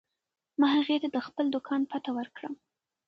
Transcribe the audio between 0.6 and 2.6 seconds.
هغې ته د خپل دوکان پته ورکړه.